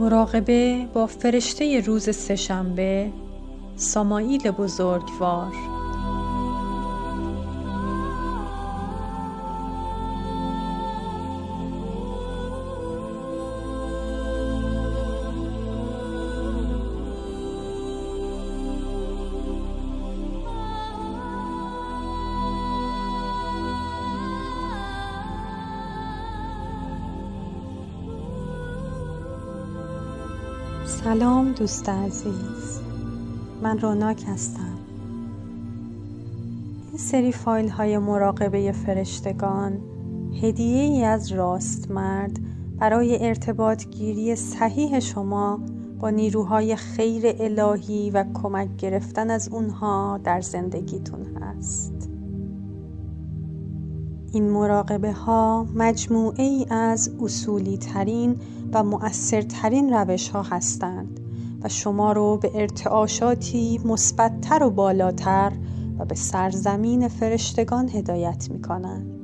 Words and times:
مراقبه 0.00 0.86
با 0.94 1.06
فرشته 1.06 1.80
روز 1.80 2.16
سهشنبه 2.16 3.10
سامائیل 3.76 4.50
بزرگوار. 4.50 5.81
دوست 31.62 31.88
عزیز 31.88 32.80
من 33.62 33.78
روناک 33.78 34.24
هستم. 34.28 34.78
این 36.88 36.98
سری 36.98 37.32
فایل 37.32 37.68
های 37.68 37.98
مراقبه 37.98 38.72
فرشتگان 38.72 39.80
هدیه 40.42 40.82
ای 40.82 41.04
از 41.04 41.32
راست 41.32 41.90
مرد 41.90 42.38
برای 42.78 43.26
ارتباط 43.26 43.86
گیری 43.86 44.36
صحیح 44.36 45.00
شما 45.00 45.60
با 46.00 46.10
نیروهای 46.10 46.76
خیر 46.76 47.22
الهی 47.26 48.10
و 48.10 48.24
کمک 48.34 48.76
گرفتن 48.76 49.30
از 49.30 49.48
اونها 49.48 50.20
در 50.24 50.40
زندگیتون 50.40 51.36
هست. 51.36 52.10
این 54.32 54.50
مراقبه 54.50 55.12
ها 55.12 55.66
مجموعه 55.74 56.44
ای 56.44 56.66
از 56.70 57.10
اصولی 57.20 57.76
ترین 57.78 58.36
و 58.72 58.82
مؤثرترین 58.82 59.92
روش 59.92 60.28
ها 60.28 60.42
هستند. 60.42 61.11
و 61.64 61.68
شما 61.68 62.12
رو 62.12 62.36
به 62.36 62.50
ارتعاشاتی 62.54 63.80
مثبتتر 63.84 64.62
و 64.62 64.70
بالاتر 64.70 65.52
و 65.98 66.04
به 66.04 66.14
سرزمین 66.14 67.08
فرشتگان 67.08 67.88
هدایت 67.88 68.48
می 68.50 68.62
کنند. 68.62 69.22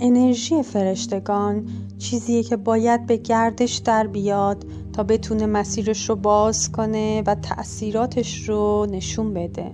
انرژی 0.00 0.62
فرشتگان 0.62 1.68
چیزیه 1.98 2.42
که 2.42 2.56
باید 2.56 3.06
به 3.06 3.16
گردش 3.16 3.76
در 3.76 4.06
بیاد 4.06 4.66
تا 4.92 5.02
بتونه 5.02 5.46
مسیرش 5.46 6.08
رو 6.08 6.16
باز 6.16 6.72
کنه 6.72 7.22
و 7.26 7.34
تأثیراتش 7.34 8.48
رو 8.48 8.86
نشون 8.90 9.34
بده. 9.34 9.72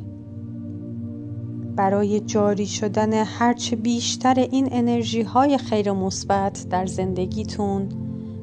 برای 1.76 2.20
جاری 2.20 2.66
شدن 2.66 3.12
هرچه 3.12 3.76
بیشتر 3.76 4.34
این 4.34 4.68
انرژی 4.72 5.22
های 5.22 5.58
خیر 5.58 5.92
مثبت 5.92 6.66
در 6.70 6.86
زندگیتون 6.86 7.88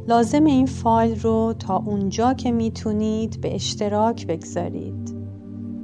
لازم 0.08 0.44
این 0.45 0.66
فایل 0.66 1.19
رو 1.19 1.53
تا 1.59 1.77
اونجا 1.77 2.33
که 2.33 2.52
می‌تونید 2.52 3.41
به 3.41 3.55
اشتراک 3.55 4.27
بگذارید. 4.27 5.16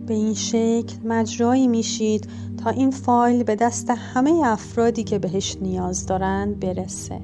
به 0.05 0.13
این 0.13 0.33
شکل 0.33 0.97
مجرایی 1.05 1.67
میشید 1.67 2.27
تا 2.63 2.69
این 2.69 2.91
فایل 2.91 3.43
به 3.43 3.55
دست 3.55 3.89
همه 3.89 4.41
افرادی 4.43 5.03
که 5.03 5.19
بهش 5.19 5.57
نیاز 5.61 6.05
دارند 6.05 6.59
برسه. 6.59 7.19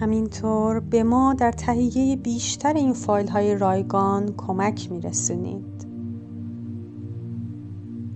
همینطور 0.00 0.80
به 0.80 1.02
ما 1.02 1.34
در 1.34 1.52
تهیه 1.52 2.16
بیشتر 2.16 2.72
این 2.72 2.92
فایل 2.92 3.28
های 3.28 3.54
رایگان 3.54 4.34
کمک 4.36 4.92
میرسونید. 4.92 5.86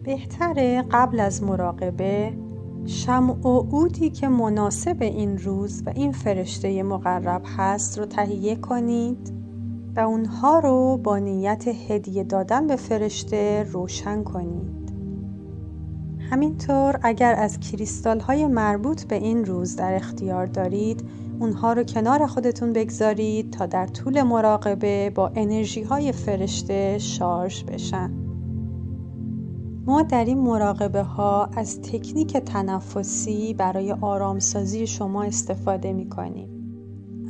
بهتره 0.05 0.84
قبل 0.91 1.20
از 1.20 1.42
مراقبه 1.42 2.33
شمع 2.86 3.47
و 3.47 3.58
عودی 3.58 4.11
که 4.11 4.28
مناسب 4.28 4.97
این 5.00 5.38
روز 5.38 5.83
و 5.86 5.92
این 5.97 6.12
فرشته 6.12 6.83
مقرب 6.83 7.42
هست 7.56 7.98
رو 7.98 8.06
تهیه 8.06 8.56
کنید 8.56 9.33
و 9.97 10.00
اونها 10.00 10.58
رو 10.58 10.97
با 10.97 11.19
نیت 11.19 11.69
هدیه 11.69 12.24
دادن 12.24 12.67
به 12.67 12.77
فرشته 12.77 13.67
روشن 13.73 14.23
کنید. 14.23 14.92
همینطور 16.30 17.01
اگر 17.02 17.34
از 17.34 17.61
کریستال 17.61 18.20
های 18.20 18.46
مربوط 18.46 19.05
به 19.05 19.14
این 19.14 19.45
روز 19.45 19.77
در 19.77 19.95
اختیار 19.95 20.46
دارید 20.46 21.05
اونها 21.40 21.73
رو 21.73 21.83
کنار 21.84 22.27
خودتون 22.27 22.73
بگذارید 22.73 23.51
تا 23.51 23.67
در 23.67 23.86
طول 23.86 24.23
مراقبه 24.23 25.11
با 25.11 25.33
انرژی 25.34 25.83
های 25.83 26.12
فرشته 26.12 26.98
شارژ 26.98 27.64
بشن. 27.64 28.21
ما 29.87 30.03
در 30.03 30.25
این 30.25 30.39
مراقبه 30.39 31.03
ها 31.03 31.48
از 31.57 31.81
تکنیک 31.81 32.37
تنفسی 32.37 33.55
برای 33.55 33.93
آرامسازی 33.93 34.87
شما 34.87 35.23
استفاده 35.23 35.93
می 35.93 36.09
کنیم. 36.09 36.48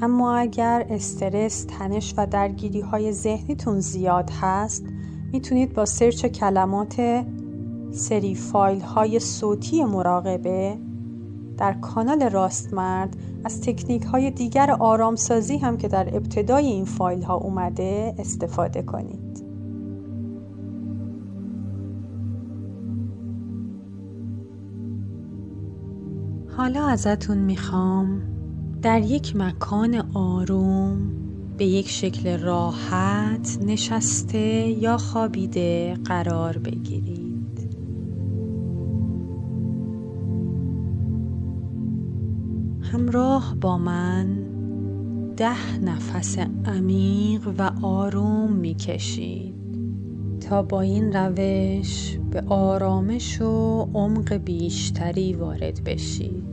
اما 0.02 0.34
اگر 0.34 0.86
استرس، 0.90 1.64
تنش 1.64 2.14
و 2.16 2.26
درگیری 2.26 2.80
های 2.80 3.12
ذهنیتون 3.12 3.80
زیاد 3.80 4.30
هست 4.40 4.84
می‌تونید 5.32 5.74
با 5.74 5.84
سرچ 5.84 6.26
کلمات 6.26 7.24
سری 7.90 8.34
فایل 8.34 8.80
های 8.80 9.20
صوتی 9.20 9.84
مراقبه 9.84 10.78
در 11.58 11.72
کانال 11.72 12.22
راست 12.22 12.74
مرد 12.74 13.16
از 13.44 13.60
تکنیک 13.60 14.02
های 14.02 14.30
دیگر 14.30 14.70
آرامسازی 14.70 15.58
هم 15.58 15.76
که 15.76 15.88
در 15.88 16.16
ابتدای 16.16 16.66
این 16.66 16.84
فایل 16.84 17.22
ها 17.22 17.34
اومده 17.34 18.14
استفاده 18.18 18.82
کنید. 18.82 19.51
حالا 26.62 26.86
ازتون 26.86 27.38
می‌خوام 27.38 28.22
در 28.82 29.00
یک 29.00 29.36
مکان 29.36 29.94
آروم 30.14 30.98
به 31.56 31.64
یک 31.64 31.88
شکل 31.88 32.38
راحت 32.38 33.58
نشسته 33.66 34.38
یا 34.82 34.96
خوابیده 34.96 35.94
قرار 36.04 36.58
بگیرید. 36.58 37.76
همراه 42.82 43.56
با 43.60 43.78
من 43.78 44.26
ده 45.36 45.78
نفس 45.78 46.38
عمیق 46.64 47.48
و 47.58 47.70
آروم 47.82 48.52
می‌کشید 48.52 49.54
تا 50.40 50.62
با 50.62 50.80
این 50.80 51.12
روش 51.12 52.18
به 52.30 52.40
آرامش 52.48 53.40
و 53.40 53.88
عمق 53.94 54.32
بیشتری 54.32 55.34
وارد 55.34 55.84
بشید. 55.84 56.51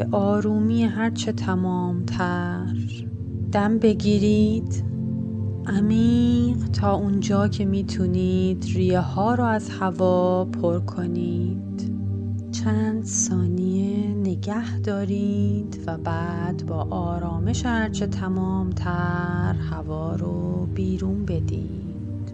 به 0.00 0.16
آرومی 0.16 0.84
هرچه 0.84 1.32
تمامتر. 1.32 2.66
دم 3.52 3.78
بگیرید. 3.78 4.84
عمیق 5.66 6.68
تا 6.68 6.94
اونجا 6.94 7.48
که 7.48 7.64
می‌تونید 7.64 8.64
ریه 8.74 9.00
ها 9.00 9.34
رو 9.34 9.44
از 9.44 9.70
هوا 9.70 10.44
پر 10.44 10.78
کنید. 10.78 11.92
چند 12.50 13.04
ثانیه 13.04 14.14
نگه 14.14 14.80
دارید 14.80 15.84
و 15.86 15.98
بعد 15.98 16.66
با 16.66 16.86
آرامش 16.90 17.66
هرچه 17.66 18.06
تمامتر 18.06 19.54
هوا 19.70 20.16
رو 20.16 20.68
بیرون 20.74 21.24
بدید. 21.24 22.32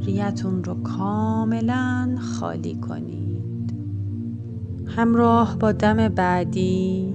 ریتون 0.00 0.64
رو 0.64 0.82
کاملا 0.82 2.16
خالی 2.20 2.74
کنید. 2.74 3.15
همراه 4.96 5.58
با 5.58 5.72
دم 5.72 6.08
بعدی 6.08 7.14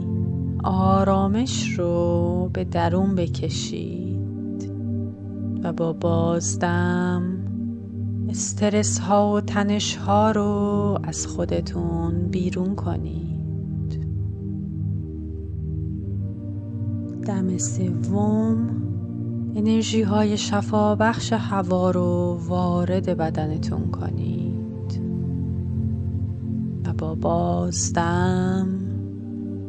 آرامش 0.64 1.80
رو 1.80 2.50
به 2.54 2.64
درون 2.64 3.16
بکشید 3.16 4.72
و 5.64 5.74
با 5.74 5.94
بازدم 5.94 7.24
استرس 8.30 9.00
ها 9.00 9.34
و 9.34 9.42
تنش 9.42 9.96
ها 9.96 10.32
رو 10.32 11.00
از 11.04 11.28
خودتون 11.28 12.28
بیرون 12.28 12.76
کنید. 12.76 14.08
دم 17.26 17.58
سوم 17.58 18.70
انرژی 19.56 20.02
های 20.02 20.38
شفا 20.38 20.96
بخش 20.96 21.34
هوا 21.34 21.92
رو 21.92 22.40
وارد 22.48 23.18
بدنتون 23.18 23.92
کنید. 23.92 24.51
با 27.02 27.16
بازدم 27.16 28.68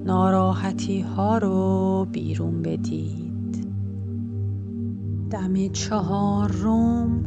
ناراحتی 0.05 1.01
ها 1.01 1.39
رو 1.39 2.07
بیرون 2.13 2.63
بدید. 2.63 3.67
دم 5.31 5.69
چهارم 5.69 7.25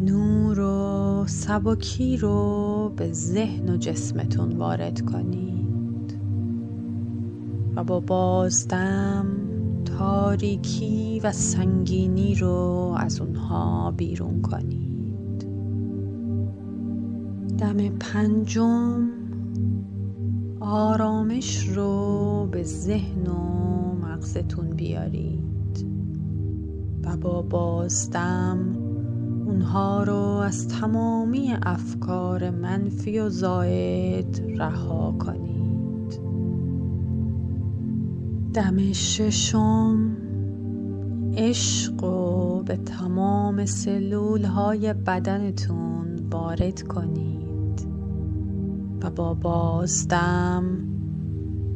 نور 0.00 0.60
و 0.60 1.24
سبکی 1.26 2.16
رو 2.16 2.92
به 2.96 3.12
ذهن 3.12 3.68
و 3.68 3.76
جسمتون 3.76 4.52
وارد 4.52 5.00
کنید. 5.00 6.20
و 7.76 7.84
با 7.84 8.00
بازدم 8.00 9.26
تاریکی 9.84 11.20
و 11.20 11.32
سنگینی 11.32 12.34
رو 12.34 12.94
از 12.98 13.20
اونها 13.20 13.90
بیرون 13.90 14.42
کنید. 14.42 14.89
دم 17.60 17.88
پنجم 17.88 19.08
آرامش 20.60 21.68
رو 21.68 22.48
به 22.50 22.62
ذهن 22.62 23.26
و 23.26 23.34
مغزتون 23.94 24.70
بیارید. 24.70 25.86
و 27.04 27.16
با 27.16 27.42
بازدم 27.42 28.58
اونها 29.46 30.02
رو 30.02 30.14
از 30.16 30.68
تمامی 30.68 31.54
افکار 31.62 32.50
منفی 32.50 33.18
و 33.18 33.28
زاید 33.28 34.42
رها 34.56 35.14
کنید. 35.18 36.20
دم 38.54 38.92
ششم 38.92 40.16
عشق 41.36 42.04
و 42.04 42.62
به 42.62 42.76
تمام 42.76 43.64
سلول 43.66 44.44
های 44.44 44.92
بدنتون 44.92 46.16
وارد 46.30 46.82
کنید. 46.82 47.39
و 49.02 49.10
با 49.10 49.34
بازدم 49.34 50.64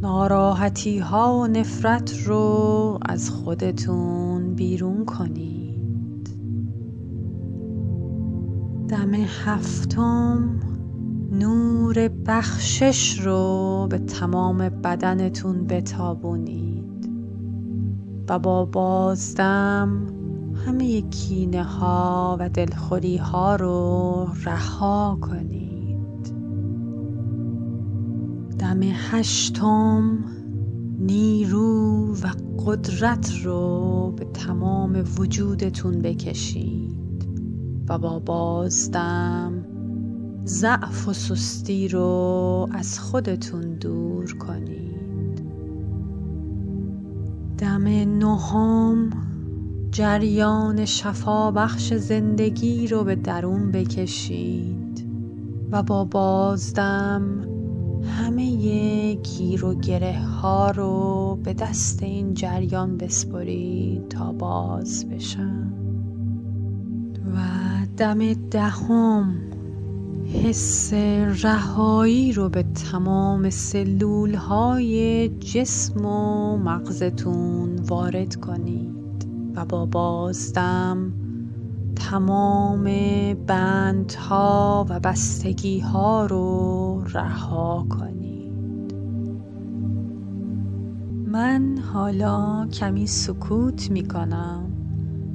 ناراحتی 0.02 0.98
ها 0.98 1.38
و 1.38 1.46
نفرت 1.46 2.26
رو 2.26 2.98
از 3.02 3.30
خودتون 3.30 4.54
بیرون 4.54 5.04
کنید. 5.04 6.28
دم 8.88 9.14
هفتم 9.14 10.60
نور 11.32 12.08
بخشش 12.08 13.20
رو 13.20 13.86
به 13.90 13.98
تمام 13.98 14.68
بدنتون 14.68 15.66
بتابونید 15.66 17.10
و 18.28 18.38
با 18.38 18.64
بازدم 18.64 20.06
همه 20.66 21.02
کینه 21.02 21.62
ها 21.62 22.36
و 22.40 22.48
دلخوری 22.48 23.16
ها 23.16 23.56
رو 23.56 24.28
رها 24.44 25.18
کنید. 25.20 25.73
دم 28.64 28.80
هشتم 28.82 30.18
نیرو 30.98 32.14
و 32.14 32.26
قدرت 32.66 33.32
رو 33.44 34.14
به 34.16 34.24
تمام 34.24 35.04
وجودتون 35.18 35.98
بکشید. 35.98 37.28
و 37.88 37.98
با 37.98 38.18
بازدم 38.18 39.66
ضعف 40.44 41.08
و 41.08 41.12
سستی 41.12 41.88
رو 41.88 42.68
از 42.72 43.00
خودتون 43.00 43.74
دور 43.74 44.34
کنید. 44.34 45.42
دم 47.58 47.84
نهم 48.18 49.10
جریان 49.90 50.84
شفا 50.84 51.50
بخش 51.50 51.94
زندگی 51.94 52.86
رو 52.86 53.04
به 53.04 53.14
درون 53.14 53.70
بکشید. 53.72 55.06
و 55.70 55.82
با 55.82 56.04
بازدم 56.04 57.53
همه 58.04 59.14
گیر 59.14 59.64
و 59.64 59.74
گره 59.74 60.18
ها 60.18 60.70
رو 60.70 61.38
به 61.44 61.54
دست 61.54 62.02
این 62.02 62.34
جریان 62.34 62.96
بسپرید 62.96 64.08
تا 64.08 64.32
باز 64.32 65.08
بشن. 65.08 65.72
و 67.34 67.38
دم 67.96 68.32
دهم 68.32 69.34
حس 70.32 70.92
رهایی 71.42 72.32
رو 72.32 72.48
به 72.48 72.62
تمام 72.62 73.50
سلول 73.50 74.34
های 74.34 75.28
جسم 75.28 76.06
و 76.06 76.56
مغزتون 76.56 77.76
وارد 77.76 78.36
کنید 78.36 79.26
و 79.54 79.64
با 79.64 79.86
بازدم 79.86 81.12
تمام 82.10 82.84
بندها 83.46 84.86
و 84.88 85.00
بستگی 85.00 85.80
ها 85.80 86.26
رو 86.26 87.04
رها 87.12 87.86
کنید. 87.90 88.94
من 91.26 91.78
حالا 91.92 92.66
کمی 92.72 93.06
سکوت 93.06 93.90
می 93.90 94.08
کنم 94.08 94.72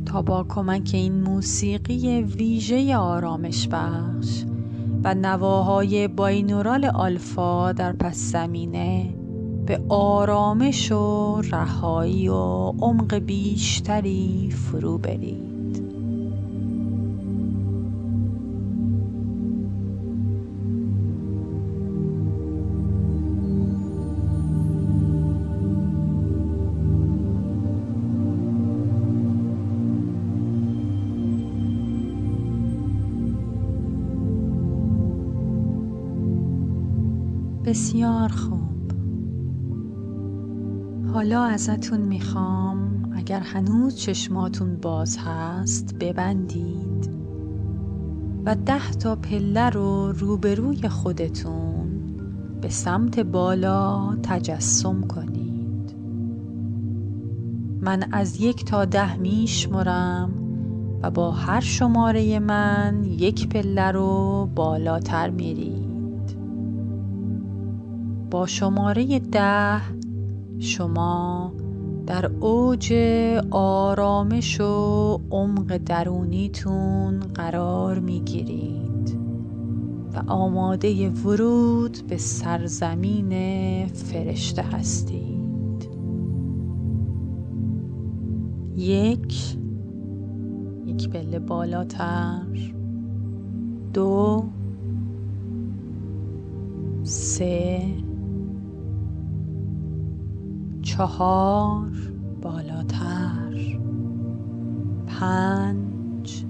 تا 0.05 0.21
با 0.21 0.45
کمک 0.49 0.89
این 0.93 1.21
موسیقی 1.21 2.21
ویژه 2.21 2.97
آرامش 2.97 3.67
بخش 3.67 4.43
و 5.03 5.15
نواهای 5.15 6.07
باینورال 6.07 6.85
آلفا 6.85 7.71
در 7.71 7.93
پس 7.93 8.17
زمینه 8.17 9.15
به 9.65 9.81
آرامش 9.89 10.91
و 10.91 11.41
رهایی 11.41 12.29
و 12.29 12.73
عمق 12.79 13.15
بیشتری 13.15 14.49
فرو 14.51 14.97
برید. 14.97 15.48
بسیار 37.69 38.29
خوب. 38.29 38.91
حالا 41.13 41.43
ازتون 41.43 42.01
می‌خوام 42.01 43.11
اگر 43.15 43.39
هنوز 43.39 43.95
چشماتون 43.95 44.75
باز 44.75 45.17
هست 45.17 45.95
ببندید 45.99 47.09
و 48.45 48.55
ده 48.55 48.91
تا 48.91 49.15
پله 49.15 49.69
رو 49.69 50.11
روبروی 50.11 50.89
خودتون 50.89 51.87
به 52.61 52.69
سمت 52.69 53.19
بالا 53.19 54.15
تجسم 54.23 55.01
کنید. 55.01 55.95
من 57.81 58.03
از 58.11 58.41
یک 58.41 58.65
تا 58.65 58.85
ده 58.85 59.15
میشمرم 59.15 60.31
و 61.03 61.11
با 61.11 61.31
هر 61.31 61.61
شماره 61.61 62.39
من 62.39 63.03
یک 63.03 63.49
پله 63.49 63.91
رو 63.91 64.49
بالاتر 64.55 65.29
میرید 65.29 65.78
با 68.31 68.45
شماره 68.45 69.19
ده 69.19 69.81
شما 70.59 71.53
در 72.07 72.25
اوج 72.25 72.93
آرامش 73.51 74.61
و 74.61 75.19
عمق 75.31 75.77
درونیتون 75.77 77.19
قرار 77.19 77.99
می‌گیرید 77.99 79.19
و 80.13 80.31
آماده 80.31 81.09
ورود 81.09 81.97
به 82.07 82.17
سرزمین 82.17 83.31
فرشته 83.87 84.61
هستید. 84.61 85.89
یک 88.77 89.57
یک 90.85 91.09
پله 91.09 91.39
بالاتر. 91.39 92.73
دو 93.93 94.43
سه 97.03 97.81
چهار 100.99 101.91
بالاتر. 102.41 103.79
پنج 105.07 106.45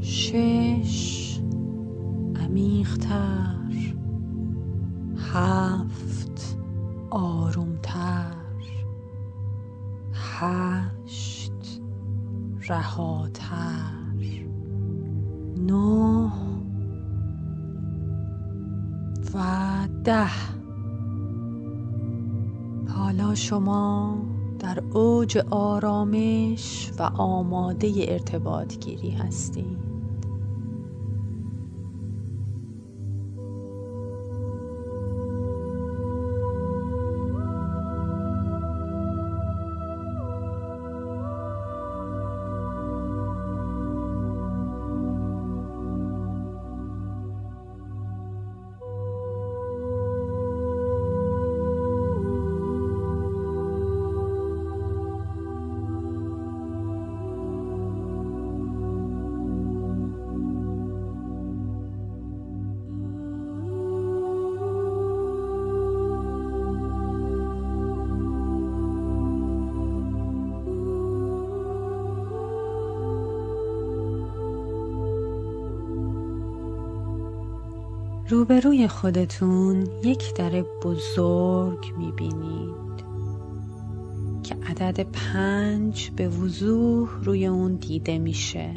شش 0.00 1.40
عمیقتر. 2.36 3.94
هفت 5.16 5.83
حالا 23.18 23.34
شما 23.34 24.18
در 24.58 24.82
اوج 24.94 25.38
آرامش 25.50 26.90
و 26.98 27.02
آماده 27.02 27.92
ارتباط 28.08 28.78
گیری 28.78 29.10
هستید 29.10 29.93
روبروی 78.28 78.88
خودتون 78.88 79.88
یک 80.04 80.34
در 80.34 80.64
بزرگ 80.82 81.92
می‌بینید 81.98 83.04
که 84.42 84.56
عدد 84.66 85.00
پنج 85.00 86.10
به 86.10 86.28
وضوح 86.28 87.08
روی 87.22 87.46
اون 87.46 87.74
دیده 87.74 88.18
میشه. 88.18 88.74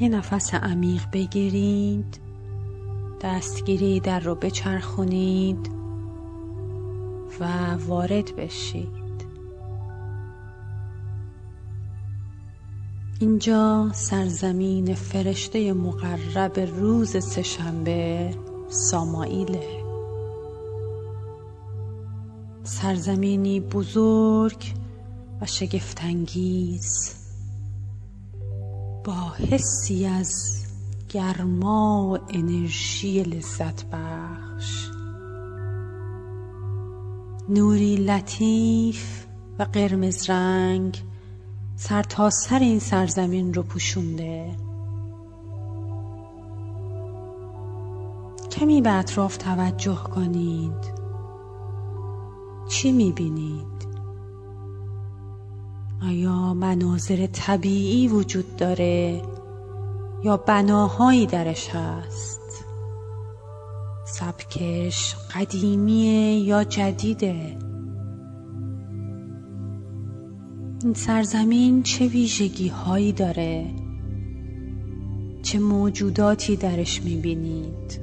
یه 0.00 0.08
نفس 0.08 0.54
عمیق 0.54 1.02
بگیرید 1.12 2.20
دستگیری 3.20 4.00
در 4.00 4.20
رو 4.20 4.34
بچرخونید 4.34 5.70
و 7.40 7.74
وارد 7.74 8.36
بشید. 8.36 8.99
اینجا 13.22 13.90
سرزمین 13.94 14.94
فرشته 14.94 15.72
مقرب 15.72 16.58
روز 16.58 17.24
سهشنبه 17.24 18.34
سامائیله. 18.68 19.84
سرزمینی 22.64 23.60
بزرگ 23.60 24.74
و 25.40 25.46
شگفتانگیز. 25.46 27.14
با 29.04 29.32
حسی 29.50 30.06
از 30.06 30.34
گرما 31.08 32.08
و 32.12 32.34
انرژی 32.34 33.22
لذت 33.22 33.84
بخش. 33.84 34.88
نوری 37.48 37.96
لطیف 37.96 39.26
و 39.58 39.62
قرمز 39.62 40.30
رنگ 40.30 41.09
سر 41.82 42.02
تا 42.02 42.30
سر 42.30 42.58
این 42.58 42.78
سرزمین 42.78 43.54
رو 43.54 43.62
پوشونده 43.62 44.56
کمی 48.52 48.82
به 48.82 48.92
اطراف 48.92 49.36
توجه 49.36 49.94
کنید 49.94 51.00
چی 52.68 52.92
می‌بینید؟ 52.92 53.86
آیا 56.02 56.54
مناظر 56.54 57.26
طبیعی 57.26 58.08
وجود 58.08 58.56
داره 58.56 59.22
یا 60.24 60.36
بناهایی 60.36 61.26
درش 61.26 61.68
هست؟ 61.68 62.64
سبکش 64.06 65.16
قدیمیه 65.34 66.38
یا 66.38 66.64
جدیده؟ 66.64 67.69
این 70.84 70.94
سرزمین 70.94 71.82
چه 71.82 72.06
ویژگی 72.06 72.68
هایی 72.68 73.12
داره؟ 73.12 73.66
چه 75.42 75.58
موجوداتی 75.58 76.56
درش 76.56 77.02
می‌بینید؟ 77.02 78.00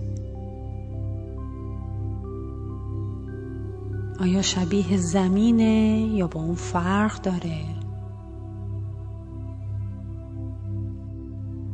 آیا 4.20 4.42
شبیه 4.42 4.98
زمینه 4.98 6.08
یا 6.14 6.28
با 6.28 6.42
اون 6.42 6.56
فرق 6.56 7.22
داره؟ 7.22 7.62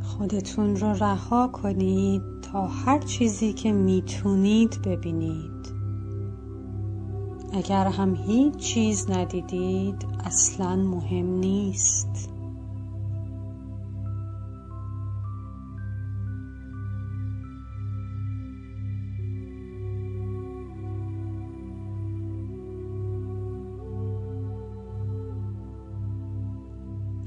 خودتون 0.02 0.76
رو 0.76 0.92
رها 0.92 1.48
کنید 1.48 2.22
تا 2.42 2.66
هر 2.66 2.98
چیزی 2.98 3.52
که 3.52 3.72
می‌تونید 3.72 4.82
ببینید. 4.82 5.53
اگر 7.56 7.86
هم 7.86 8.14
هیچ 8.14 8.56
چیز 8.56 9.10
ندیدید 9.10 10.06
اصلا 10.24 10.76
مهم 10.76 11.26
نیست. 11.26 12.30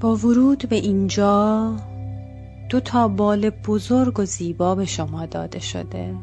با 0.00 0.16
ورود 0.16 0.68
به 0.68 0.76
اینجا 0.76 1.76
دو 2.70 2.80
تا 2.80 3.08
بال 3.08 3.50
بزرگ 3.50 4.20
و 4.20 4.24
زیبا 4.24 4.74
به 4.74 4.84
شما 4.84 5.26
داده 5.26 5.58
شده. 5.58 6.14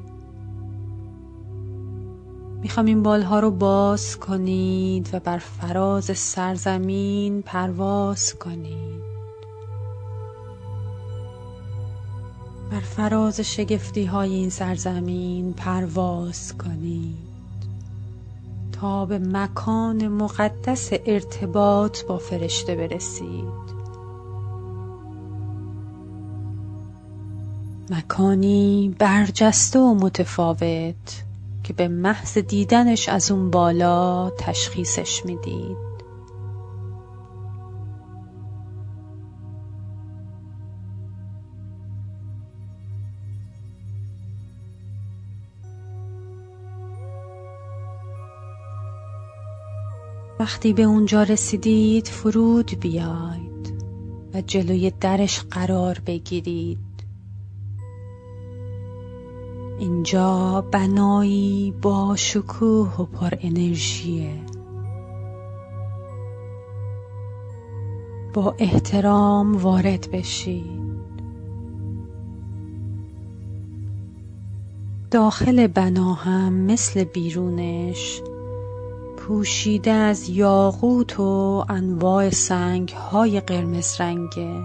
می‌خوام 2.65 2.85
این 2.85 3.03
بالها 3.03 3.39
رو 3.39 3.51
باز 3.51 4.19
کنید 4.19 5.09
و 5.13 5.19
بر 5.19 5.37
فراز 5.37 6.17
سرزمین 6.17 7.41
پرواز 7.41 8.33
کنید. 8.33 9.01
بر 12.71 12.79
فراز 12.79 13.39
شگفتی 13.39 14.05
های 14.05 14.33
این 14.33 14.49
سرزمین 14.49 15.53
پرواز 15.53 16.57
کنید. 16.57 17.17
تا 18.71 19.05
به 19.05 19.19
مکان 19.19 20.07
مقدس 20.07 20.89
ارتباط 21.05 22.03
با 22.03 22.17
فرشته 22.17 22.75
برسید. 22.75 23.65
مکانی 27.89 28.95
برجسته 28.99 29.79
و 29.79 29.93
متفاوت. 29.93 31.24
که 31.65 31.73
به 31.73 31.87
محض 31.87 32.37
دیدنش 32.37 33.09
از 33.09 33.31
اون 33.31 33.51
بالا 33.51 34.29
تشخیصش 34.29 35.25
می‌دید. 35.25 35.77
وقتی 50.39 50.73
به 50.73 50.83
اونجا 50.83 51.23
رسیدید 51.23 52.07
فرود 52.07 52.79
بیاید 52.79 53.83
و 54.33 54.41
جلوی 54.41 54.91
درش 55.01 55.41
قرار 55.51 56.01
بگیرید. 56.05 56.84
اینجا 59.79 60.63
بنایی 60.71 61.73
با 61.81 62.15
شکوه 62.15 62.95
و 62.99 63.05
پر 63.05 63.33
انرژیه. 63.41 64.41
با 68.33 68.55
احترام 68.59 69.57
وارد 69.57 70.11
بشید 70.11 70.85
داخل 75.11 75.67
بنا 75.67 76.13
هم 76.13 76.53
مثل 76.53 77.03
بیرونش 77.03 78.21
پوشیده 79.17 79.91
از 79.91 80.29
یاقوت 80.29 81.19
و 81.19 81.65
انواع 81.69 82.29
سنگ 82.29 82.89
های 82.89 83.39
قرمز 83.39 84.01
رنگه 84.01 84.61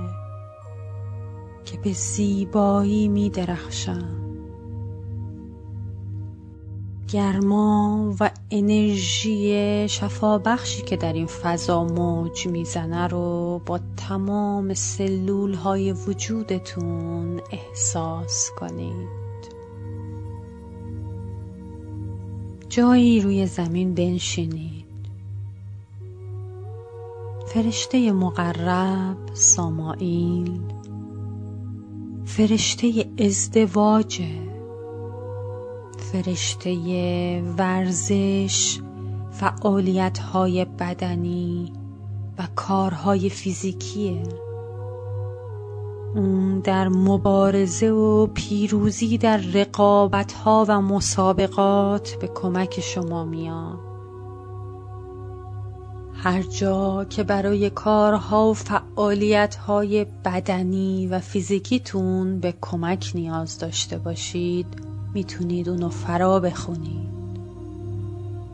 که 1.64 1.78
به 1.84 1.92
زیبایی 1.92 3.08
می 3.08 3.30
درخشند 3.30 4.19
گرما 7.12 8.14
و 8.20 8.30
انرژی 8.50 9.88
شفابخشی 9.88 10.82
که 10.82 10.96
در 10.96 11.12
این 11.12 11.26
فضا 11.26 11.84
موج 11.84 12.46
می‌زنه 12.46 13.06
رو 13.06 13.60
با 13.66 13.80
تمام 13.96 14.74
سلول 14.74 15.54
های 15.54 15.92
وجودتون 15.92 17.40
احساس 17.50 18.50
کنید. 18.58 19.20
جایی 22.68 23.20
روی 23.20 23.46
زمین 23.46 23.94
بنشینید. 23.94 24.84
فرشته 27.46 28.12
مقرب 28.12 29.16
سامائیل 29.34 30.60
فرشته 32.24 33.04
ازدواجه. 33.18 34.49
فرشته 36.12 37.42
ورزش 37.58 38.80
فعالیت 39.30 40.18
های 40.18 40.64
بدنی 40.64 41.72
و 42.38 42.48
کارهای 42.56 43.28
فیزیکیه. 43.28 44.22
اون 46.14 46.60
در 46.60 46.88
مبارزه 46.88 47.90
و 47.90 48.26
پیروزی 48.26 49.18
در 49.18 49.36
رقابت 49.36 50.32
ها 50.32 50.64
و 50.68 50.80
مسابقات 50.80 52.16
به 52.20 52.30
کمک 52.34 52.80
شما 52.80 53.24
میاد. 53.24 53.78
هر 56.14 56.42
جا 56.42 57.04
که 57.04 57.22
برای 57.22 57.70
کارها 57.70 58.50
و 58.50 58.54
فعالیت 58.54 59.54
های 59.54 60.06
بدنی 60.24 61.06
و 61.06 61.18
فیزیکیتون 61.18 62.40
به 62.40 62.54
کمک 62.60 63.12
نیاز 63.14 63.58
داشته 63.58 63.98
باشید 63.98 64.89
می‌تونید 65.14 65.68
اونو 65.68 65.88
فرا 65.88 66.40
بخونید. 66.40 67.10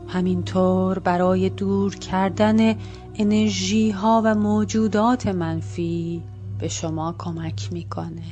همینطور 0.07 0.99
برای 0.99 1.49
دور 1.49 1.95
کردن 1.95 2.75
انرژی 3.15 3.91
ها 3.91 4.21
و 4.25 4.35
موجودات 4.35 5.27
منفی 5.27 6.23
به 6.59 6.67
شما 6.67 7.15
کمک 7.17 7.73
می‌کنه. 7.73 8.23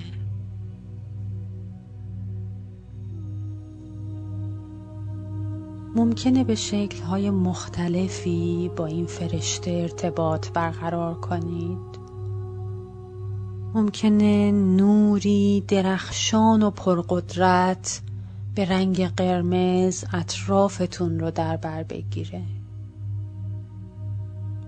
ممکنه 5.95 6.43
به 6.43 6.55
شکلهای 6.55 7.29
مختلفی 7.29 8.71
با 8.75 8.85
این 8.85 9.05
فرشته 9.05 9.71
ارتباط 9.71 10.49
برقرار 10.49 11.13
کنید. 11.13 12.05
ممکنه 13.73 14.51
نوری 14.51 15.63
درخشان 15.67 16.63
و 16.63 16.69
پرقدرت 16.69 18.01
به 18.55 18.65
رنگ 18.65 19.07
قرمز 19.07 20.05
اطرافتون 20.13 21.19
رو 21.19 21.31
در 21.31 21.57
بر 21.57 21.83
بگیره. 21.83 22.41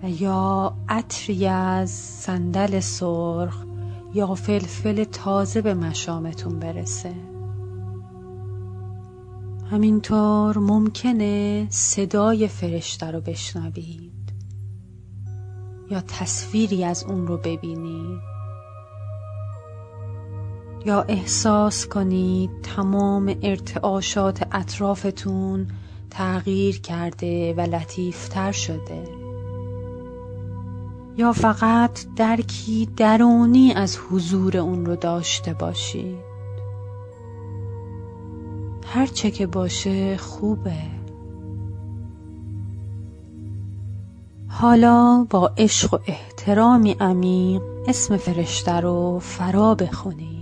و 0.03 0.09
یا 0.09 0.73
عطری 0.89 1.47
از 1.47 1.89
صندل 1.91 2.79
سرخ 2.79 3.65
یا 4.13 4.35
فلفل 4.35 5.03
تازه 5.03 5.61
به 5.61 5.73
مشامتون 5.73 6.59
برسه. 6.59 7.13
همینطور 9.71 10.57
ممکنه 10.57 11.67
صدای 11.69 12.47
فرشته 12.47 13.11
رو 13.11 13.21
بشنوید 13.21 14.33
یا 15.91 16.01
تصویری 16.01 16.83
از 16.83 17.03
اون 17.03 17.27
رو 17.27 17.37
ببینید. 17.37 18.36
یا 20.87 21.01
احساس 21.01 21.87
کنید 21.87 22.49
تمام 22.63 23.35
ارتعاشات 23.41 24.47
اطرافتون 24.51 25.67
تغییر 26.09 26.79
کرده 26.81 27.53
و 27.53 27.61
لطیفتر 27.61 28.51
شده. 28.51 29.03
یا 31.17 31.33
فقط 31.33 32.05
درکی 32.15 32.89
درونی 32.97 33.73
از 33.73 33.97
حضور 33.97 34.57
اون 34.57 34.85
رو 34.85 34.95
داشته 34.95 35.53
باشید. 35.53 36.17
هرچه 38.85 39.31
که 39.31 39.47
باشه 39.47 40.17
خوبه. 40.17 40.73
حالا 44.47 45.27
با 45.29 45.51
عشق 45.57 45.93
و 45.93 45.97
احترامی 46.07 46.95
عمیق 46.99 47.61
اسم 47.87 48.17
فرشته 48.17 48.79
رو 48.79 49.19
فرا 49.19 49.75
بخونید. 49.75 50.36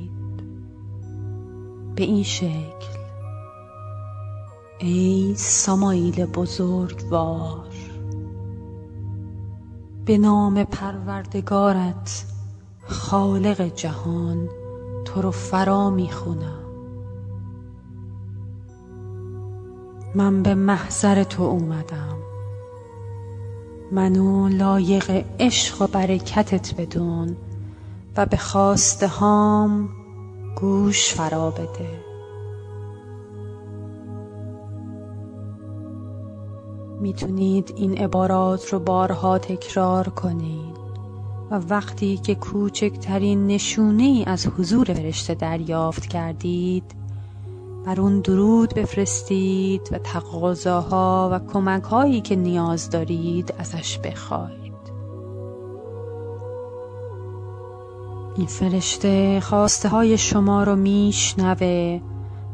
به 1.95 2.03
این 2.03 2.23
شکل. 2.23 2.95
ای 4.79 5.33
سامایل 5.37 6.25
بزرگوار 6.25 7.65
به 10.05 10.17
نام 10.17 10.63
پروردگارت 10.63 12.25
خالق 12.87 13.61
جهان 13.61 14.49
تو 15.05 15.21
رو 15.21 15.31
فرا 15.31 15.89
می‌خونم. 15.89 16.65
من 20.15 20.43
به 20.43 20.55
محضر 20.55 21.23
تو 21.23 21.43
اومدم. 21.43 22.17
منو 23.91 24.49
لایق 24.49 25.25
عشق 25.39 25.81
و 25.81 25.87
برکتت 25.87 26.75
بدون 26.75 27.35
و 28.17 28.25
به 28.25 28.37
خواسته 28.37 29.07
هام 29.07 29.89
گوش 30.55 31.13
فرا 31.13 31.49
بده. 31.51 32.15
می‌تونید 37.01 37.73
این 37.75 37.97
عبارات 37.97 38.73
رو 38.73 38.79
بارها 38.79 39.37
تکرار 39.37 40.09
کنید 40.09 40.75
و 41.51 41.59
وقتی 41.69 42.17
که 42.17 42.35
کوچکترین 42.35 43.47
نشونه 43.47 44.03
ای 44.03 44.23
از 44.27 44.47
حضور 44.47 44.85
فرشته 44.85 45.33
دریافت 45.33 46.07
کردید 46.07 46.83
بر 47.85 48.01
اون 48.01 48.19
درود 48.19 48.73
بفرستید 48.73 49.89
و 49.91 49.97
تقاضاها 49.97 51.29
و 51.31 51.51
کمک 51.53 51.83
هایی 51.83 52.21
که 52.21 52.35
نیاز 52.35 52.89
دارید 52.89 53.53
ازش 53.57 53.97
بخواید. 53.97 54.64
این 58.37 58.47
فرشته 58.47 59.39
خواسته 59.39 59.89
های 59.89 60.17
شما 60.17 60.63
رو 60.63 60.75
میشنوه 60.75 62.01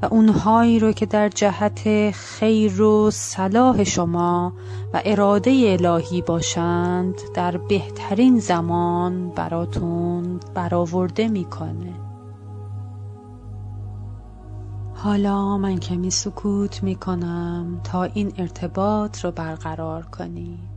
و 0.01 0.05
اونهایی 0.05 0.79
رو 0.79 0.91
که 0.91 1.05
در 1.05 1.29
جهت 1.29 2.11
خیر 2.11 2.81
و 2.81 3.11
صلاح 3.11 3.83
شما 3.83 4.53
و 4.93 5.01
اراده 5.05 5.77
الهی 5.79 6.21
باشند 6.21 7.15
در 7.33 7.57
بهترین 7.57 8.39
زمان 8.39 9.29
براتون 9.29 10.39
برآورده 10.53 11.27
می‌کنه. 11.27 11.93
حالا 14.95 15.57
من 15.57 15.77
کمی 15.77 16.09
سکوت 16.09 16.83
می‌کنم 16.83 17.81
تا 17.83 18.03
این 18.03 18.33
ارتباط 18.37 19.25
رو 19.25 19.31
برقرار 19.31 20.03
کنید 20.05 20.70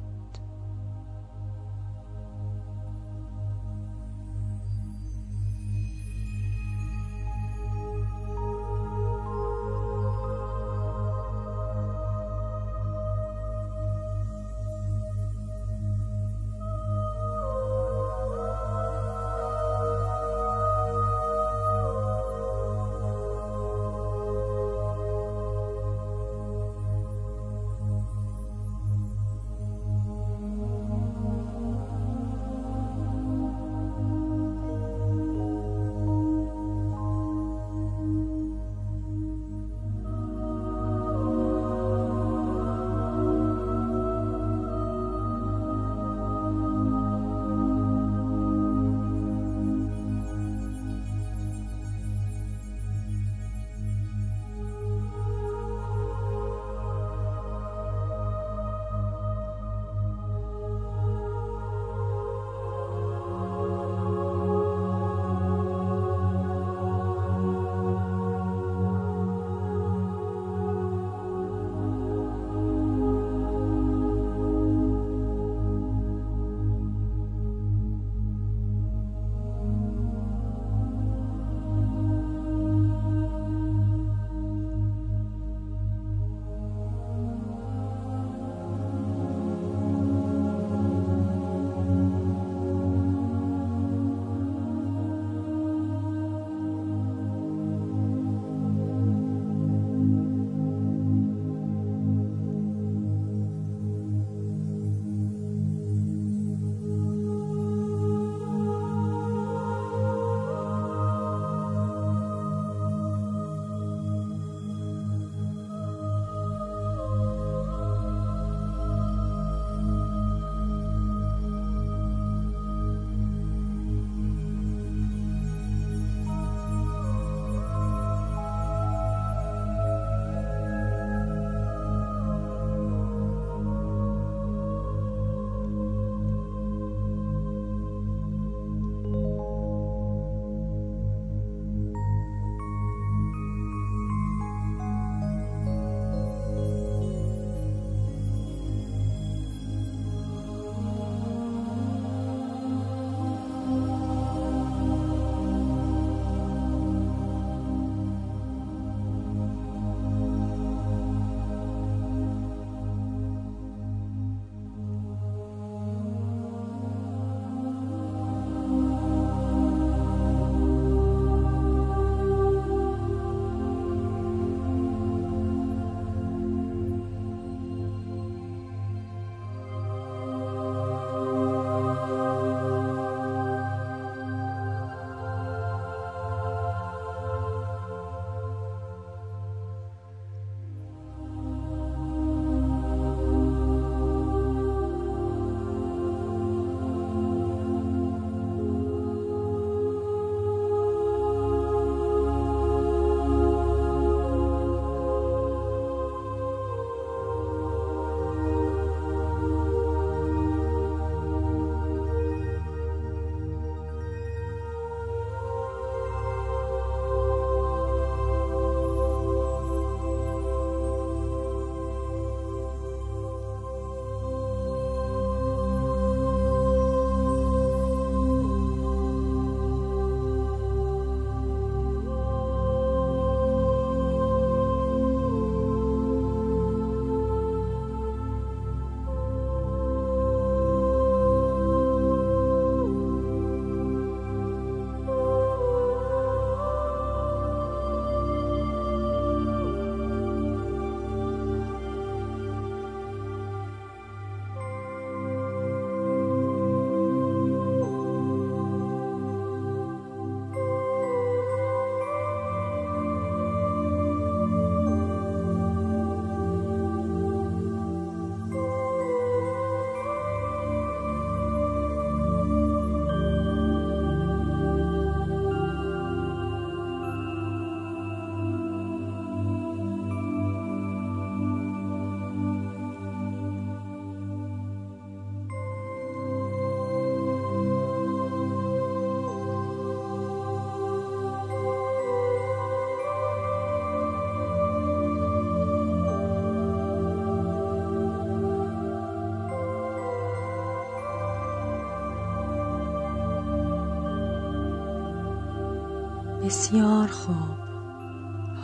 بسیار 306.44 307.09
خوب. 307.09 307.57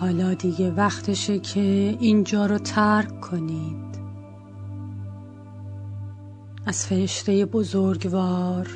حالا 0.01 0.35
دیگه 0.35 0.71
وقتشه 0.71 1.39
که 1.39 1.61
اینجا 2.01 2.47
رو 2.47 2.59
ترک 2.59 3.21
کنید. 3.21 4.01
از 6.67 6.87
فرشته 6.87 7.47
بزرگوار 7.47 8.69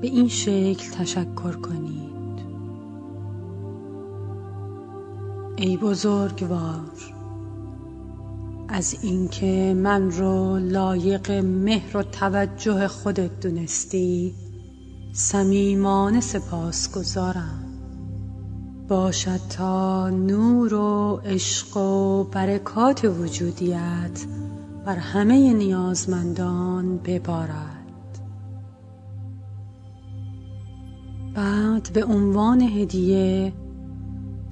به 0.00 0.06
این 0.06 0.28
شکل 0.28 0.90
تشکر 0.90 1.52
کنید. 1.52 2.12
ای 5.56 5.76
بزرگوار 5.76 6.90
از 8.68 8.96
اینکه 9.02 9.74
من 9.76 10.10
رو 10.10 10.58
لایق 10.58 11.30
مهر 11.30 11.96
و 11.96 12.02
توجه 12.02 12.88
خودت 12.88 13.40
دونستی 13.40 14.34
صمیمانه 15.12 16.20
سپاس 16.20 16.92
گذارم 16.92 17.61
باشد 18.88 19.40
تا 19.50 20.10
نور 20.10 20.74
و 20.74 21.20
عشق 21.24 21.76
و 21.76 22.24
برکات 22.24 23.04
وجودیت 23.04 24.26
بر 24.84 24.96
همه 24.96 25.52
نیازمندان 25.52 26.98
ببارد. 26.98 28.18
بعد 31.34 31.92
به 31.92 32.04
عنوان 32.04 32.60
هدیه 32.60 33.52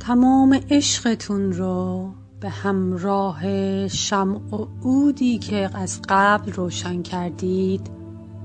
تمام 0.01 0.61
عشقتون 0.71 1.53
رو 1.53 2.11
به 2.41 2.49
همراه 2.49 3.89
شمع 3.89 4.55
و 4.55 4.67
عودی 4.83 5.39
که 5.39 5.71
از 5.75 6.01
قبل 6.09 6.53
روشن 6.53 7.03
کردید 7.03 7.91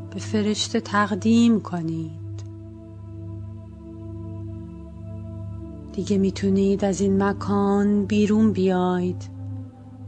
به 0.09 0.19
فرشته 0.19 0.79
تقدیم 0.79 1.61
کنید. 1.61 2.24
دیگه 5.95 6.17
می‌تونید 6.17 6.85
از 6.85 7.01
این 7.01 7.23
مکان 7.23 8.05
بیرون 8.05 8.51
بیاید 8.51 9.29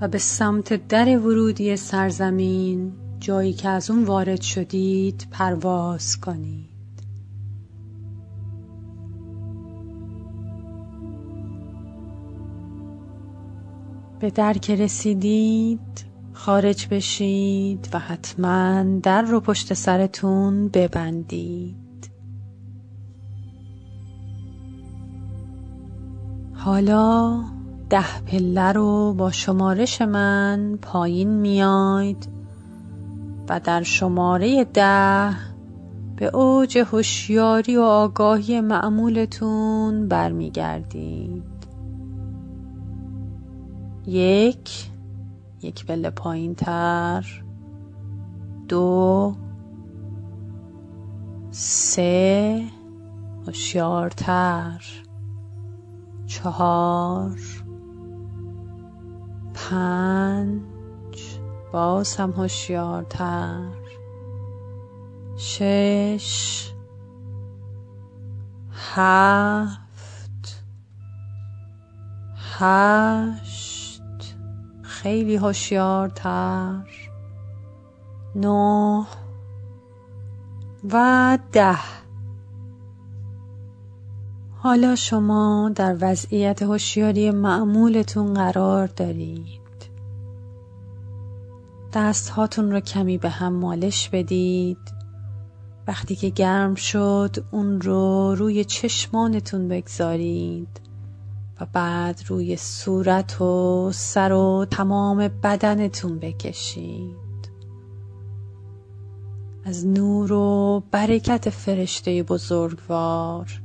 و 0.02 0.08
به 0.08 0.18
سمت 0.18 0.88
در 0.88 1.20
ورودی 1.20 1.76
سرزمین 1.76 2.94
جایی 3.20 3.54
که 3.54 3.70
از 3.70 3.90
اون 3.90 4.04
وارد 4.04 4.42
شدید 4.42 5.28
پرواز 5.32 6.18
کنید. 6.18 6.70
به 14.20 14.30
در 14.30 14.54
که 14.54 14.76
رسیدید 14.76 16.06
خارج 16.34 16.88
بشید 16.88 17.90
و 17.94 18.00
حتما 18.00 18.84
در 19.04 19.22
رو 19.22 19.40
پشت 19.40 19.74
سرتون 19.74 20.68
ببندید. 20.68 21.87
حالا 26.68 27.44
ده 27.90 28.22
پله 28.22 28.72
رو 28.72 29.14
با 29.14 29.32
شمارش 29.32 30.02
من 30.02 30.80
پایین 30.82 31.30
میاید 31.30 32.28
و 33.50 33.60
در 33.60 33.84
شماره 33.84 34.64
ده 34.64 35.36
به 36.16 36.26
اوج 36.36 36.78
هوشیاری 36.78 37.78
و 37.78 37.82
آگاهی 37.82 38.62
معمولتون 38.62 40.08
برمیگردید. 40.08 41.44
یک 44.08 44.90
یک 45.62 45.86
پله 45.86 46.10
پایین 46.10 46.56
تر 46.56 47.44
دو 48.68 49.36
سه 51.52 52.64
هوشیارتر. 53.46 55.07
چهار 56.28 57.40
پنج 59.54 60.62
باز 61.72 62.16
هم 62.16 62.32
هوشیارتر 62.32 63.70
شش 65.36 66.72
هفت 68.96 70.64
هشت 72.60 74.02
خیلی 74.82 75.36
هوشیارتر 75.36 76.88
نه 78.36 79.06
و 80.94 81.38
ده. 81.52 81.97
حالا 84.68 84.96
شما 84.96 85.72
در 85.76 85.98
وضعیت 86.02 86.64
هوشیاری 86.64 87.32
معمولتون 87.32 88.34
قرار 88.34 88.88
دارید. 88.88 89.62
دست 91.94 92.30
هاتون 92.30 92.72
رو 92.72 92.80
کمی 92.80 93.18
به 93.18 93.30
هم 93.30 93.54
مالش 93.54 94.10
بدید. 94.10 94.78
وقتی 95.88 96.16
که 96.16 96.30
گرم 96.30 96.76
شد 96.76 97.36
اون 97.52 97.82
رو 97.82 98.36
روی 98.36 98.64
چشمانتون 98.64 99.68
بگذارید 99.68 100.82
و 101.62 101.66
بعد 101.74 102.22
روی 102.28 102.58
صورت 102.58 103.42
و 103.42 103.92
سر 103.94 104.32
و 104.32 104.66
تمام 104.72 105.28
بدنتون 105.44 106.20
بکشید. 106.20 107.18
از 109.66 109.88
نور 109.88 110.34
و 110.34 110.84
برکت 110.92 111.50
فرشته 111.50 112.24
بزرگوار 112.24 113.62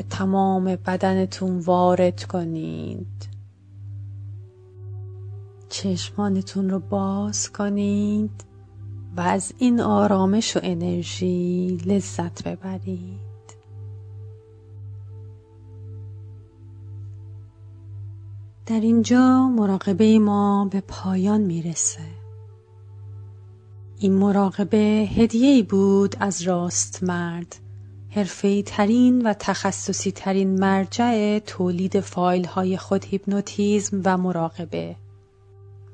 به 0.00 0.06
تمام 0.10 0.64
بدنتون 0.64 1.58
وارد 1.58 2.24
کنید. 2.24 3.28
چشمانتون 5.68 6.70
رو 6.70 6.78
باز 6.78 7.52
کنید 7.52 8.44
و 9.16 9.20
از 9.20 9.52
این 9.58 9.80
آرامش 9.80 10.56
و 10.56 10.60
انرژی 10.62 11.78
لذت 11.86 12.48
ببرید. 12.48 13.20
در 18.66 18.80
اینجا 18.80 19.48
مراقبه 19.48 20.18
ما 20.18 20.68
به 20.70 20.80
پایان 20.80 21.40
می‌رسه. 21.40 22.06
این 23.98 24.12
مراقبه 24.12 25.08
هدیه 25.16 25.62
بود 25.62 26.16
از 26.20 26.42
راست 26.42 27.02
مرد. 27.02 27.56
حرفی 28.10 28.62
ترین 28.66 29.22
و 29.22 29.34
تخصصی 29.38 30.12
ترین 30.12 30.58
مرجع 30.58 31.38
تولید 31.38 32.00
فایل 32.00 32.44
های 32.44 32.76
خود 32.76 33.04
هیپنوتیزم 33.04 34.02
و 34.04 34.16
مراقبه. 34.16 34.96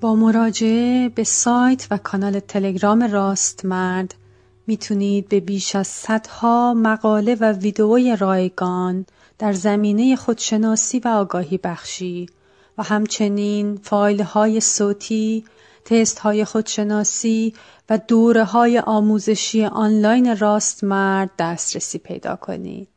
با 0.00 0.14
مراجعه 0.14 1.09
به 1.09 1.24
سایت 1.24 1.87
و 1.90 1.98
کانال 1.98 2.40
تلگرام 2.40 3.02
راست 3.02 3.64
مرد 3.64 4.14
می‌تونید 4.66 5.29
به 5.29 5.40
بیش 5.40 5.76
از 5.76 5.87
صدها 5.87 6.74
مقاله 6.74 7.35
و 7.35 7.52
ویدئوی 7.52 8.16
رایگان 8.16 9.07
در 9.38 9.52
زمینه 9.52 10.16
خودشناسی 10.16 10.98
و 10.98 11.09
آگاهی 11.09 11.59
بخشی 11.59 12.26
و 12.79 12.83
همچنین 12.83 13.81
فایل 13.83 14.22
های 14.22 14.61
صوتی، 14.61 15.44
تست 15.85 16.18
های 16.18 16.44
خودشناسی 16.44 17.55
و 17.90 17.99
دوره 17.99 18.44
های 18.44 18.79
آموزشی 18.79 19.64
آنلاین 19.64 20.38
راست 20.38 20.85
مرد 20.85 21.31
دسترسی 21.38 21.99
پیدا 21.99 22.37
کنید. 22.37 22.88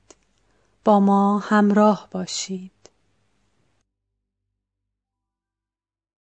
با 0.86 1.00
ما 1.00 1.40
همراه 1.40 2.08
باشید. 2.12 2.72